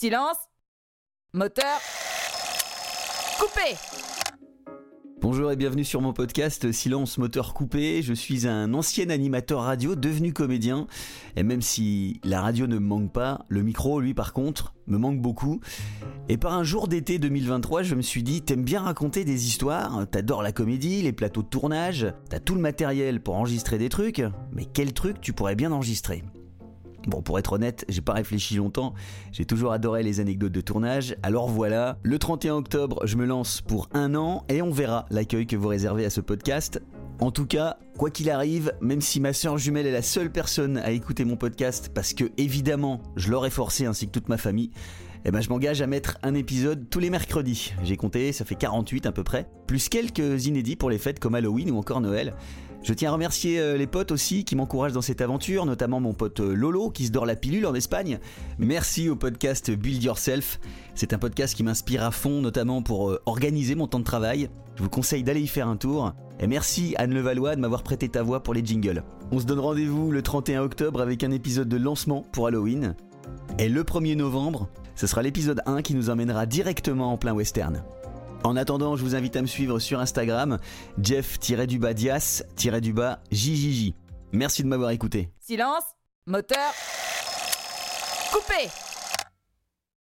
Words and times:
Silence. 0.00 0.38
Moteur. 1.34 1.78
Coupé. 3.38 3.76
Bonjour 5.20 5.52
et 5.52 5.56
bienvenue 5.56 5.84
sur 5.84 6.00
mon 6.00 6.14
podcast 6.14 6.72
Silence 6.72 7.18
Moteur 7.18 7.52
Coupé. 7.52 8.00
Je 8.00 8.14
suis 8.14 8.46
un 8.46 8.72
ancien 8.72 9.10
animateur 9.10 9.60
radio 9.60 9.96
devenu 9.96 10.32
comédien. 10.32 10.86
Et 11.36 11.42
même 11.42 11.60
si 11.60 12.18
la 12.24 12.40
radio 12.40 12.66
ne 12.66 12.76
me 12.76 12.86
manque 12.86 13.12
pas, 13.12 13.44
le 13.50 13.62
micro, 13.62 14.00
lui, 14.00 14.14
par 14.14 14.32
contre, 14.32 14.72
me 14.86 14.96
manque 14.96 15.20
beaucoup. 15.20 15.60
Et 16.30 16.38
par 16.38 16.54
un 16.54 16.64
jour 16.64 16.88
d'été 16.88 17.18
2023, 17.18 17.82
je 17.82 17.94
me 17.94 18.00
suis 18.00 18.22
dit, 18.22 18.40
t'aimes 18.40 18.64
bien 18.64 18.80
raconter 18.80 19.26
des 19.26 19.48
histoires, 19.48 20.06
t'adores 20.10 20.42
la 20.42 20.52
comédie, 20.52 21.02
les 21.02 21.12
plateaux 21.12 21.42
de 21.42 21.48
tournage, 21.48 22.10
t'as 22.30 22.40
tout 22.40 22.54
le 22.54 22.62
matériel 22.62 23.20
pour 23.20 23.36
enregistrer 23.36 23.76
des 23.76 23.90
trucs, 23.90 24.22
mais 24.50 24.64
quel 24.64 24.94
truc 24.94 25.20
tu 25.20 25.34
pourrais 25.34 25.56
bien 25.56 25.72
enregistrer? 25.72 26.24
Bon, 27.06 27.22
pour 27.22 27.38
être 27.38 27.54
honnête, 27.54 27.84
j'ai 27.88 28.02
pas 28.02 28.12
réfléchi 28.12 28.56
longtemps, 28.56 28.94
j'ai 29.32 29.44
toujours 29.44 29.72
adoré 29.72 30.02
les 30.02 30.20
anecdotes 30.20 30.52
de 30.52 30.60
tournage, 30.60 31.16
alors 31.22 31.48
voilà, 31.48 31.96
le 32.02 32.18
31 32.18 32.56
octobre, 32.56 33.06
je 33.06 33.16
me 33.16 33.24
lance 33.24 33.60
pour 33.62 33.88
un 33.92 34.14
an 34.14 34.44
et 34.48 34.60
on 34.60 34.70
verra 34.70 35.06
l'accueil 35.10 35.46
que 35.46 35.56
vous 35.56 35.68
réservez 35.68 36.04
à 36.04 36.10
ce 36.10 36.20
podcast. 36.20 36.80
En 37.20 37.30
tout 37.30 37.44
cas, 37.44 37.76
quoi 37.98 38.08
qu'il 38.08 38.30
arrive, 38.30 38.72
même 38.80 39.02
si 39.02 39.20
ma 39.20 39.34
soeur 39.34 39.58
jumelle 39.58 39.86
est 39.86 39.92
la 39.92 40.00
seule 40.00 40.32
personne 40.32 40.78
à 40.78 40.90
écouter 40.90 41.26
mon 41.26 41.36
podcast, 41.36 41.90
parce 41.94 42.14
que 42.14 42.24
évidemment, 42.38 43.02
je 43.14 43.30
l'aurais 43.30 43.50
forcé 43.50 43.84
ainsi 43.84 44.06
que 44.06 44.12
toute 44.12 44.30
ma 44.30 44.38
famille, 44.38 44.70
eh 45.26 45.30
ben 45.30 45.42
je 45.42 45.50
m'engage 45.50 45.82
à 45.82 45.86
mettre 45.86 46.16
un 46.22 46.34
épisode 46.34 46.88
tous 46.88 46.98
les 46.98 47.10
mercredis. 47.10 47.74
J'ai 47.84 47.98
compté, 47.98 48.32
ça 48.32 48.46
fait 48.46 48.54
48 48.54 49.04
à 49.04 49.12
peu 49.12 49.22
près, 49.22 49.50
plus 49.66 49.90
quelques 49.90 50.46
inédits 50.46 50.76
pour 50.76 50.88
les 50.88 50.96
fêtes 50.96 51.20
comme 51.20 51.34
Halloween 51.34 51.70
ou 51.70 51.76
encore 51.76 52.00
Noël. 52.00 52.34
Je 52.82 52.94
tiens 52.94 53.10
à 53.10 53.12
remercier 53.12 53.60
euh, 53.60 53.76
les 53.76 53.86
potes 53.86 54.12
aussi 54.12 54.44
qui 54.44 54.56
m'encouragent 54.56 54.94
dans 54.94 55.02
cette 55.02 55.20
aventure, 55.20 55.66
notamment 55.66 56.00
mon 56.00 56.14
pote 56.14 56.40
euh, 56.40 56.54
Lolo 56.54 56.88
qui 56.88 57.04
se 57.04 57.12
dort 57.12 57.26
la 57.26 57.36
pilule 57.36 57.66
en 57.66 57.74
Espagne. 57.74 58.18
Merci 58.58 59.10
au 59.10 59.16
podcast 59.16 59.70
Build 59.70 60.02
Yourself. 60.02 60.58
C'est 60.94 61.12
un 61.12 61.18
podcast 61.18 61.54
qui 61.54 61.64
m'inspire 61.64 62.02
à 62.02 62.12
fond, 62.12 62.40
notamment 62.40 62.80
pour 62.80 63.10
euh, 63.10 63.20
organiser 63.26 63.74
mon 63.74 63.86
temps 63.86 63.98
de 63.98 64.04
travail. 64.04 64.48
Je 64.76 64.82
vous 64.82 64.88
conseille 64.88 65.22
d'aller 65.22 65.42
y 65.42 65.46
faire 65.46 65.68
un 65.68 65.76
tour. 65.76 66.14
Et 66.42 66.46
merci 66.46 66.94
Anne 66.96 67.12
Levallois 67.12 67.54
de 67.54 67.60
m'avoir 67.60 67.82
prêté 67.82 68.08
ta 68.08 68.22
voix 68.22 68.42
pour 68.42 68.54
les 68.54 68.64
jingles. 68.64 69.04
On 69.30 69.38
se 69.38 69.44
donne 69.44 69.60
rendez-vous 69.60 70.10
le 70.10 70.22
31 70.22 70.62
octobre 70.62 71.02
avec 71.02 71.22
un 71.22 71.30
épisode 71.30 71.68
de 71.68 71.76
lancement 71.76 72.24
pour 72.32 72.46
Halloween. 72.46 72.96
Et 73.58 73.68
le 73.68 73.84
1er 73.84 74.16
novembre, 74.16 74.70
ce 74.94 75.06
sera 75.06 75.20
l'épisode 75.20 75.60
1 75.66 75.82
qui 75.82 75.94
nous 75.94 76.08
emmènera 76.08 76.46
directement 76.46 77.12
en 77.12 77.18
plein 77.18 77.34
western. 77.34 77.84
En 78.42 78.56
attendant, 78.56 78.96
je 78.96 79.02
vous 79.02 79.14
invite 79.14 79.36
à 79.36 79.42
me 79.42 79.46
suivre 79.46 79.78
sur 79.78 80.00
Instagram, 80.00 80.56
jeff-dias-jjj. 80.98 81.62
Merci 84.32 84.62
de 84.62 84.68
m'avoir 84.68 84.90
écouté. 84.90 85.28
Silence. 85.40 85.84
Moteur. 86.26 86.72
Coupé. 88.32 88.70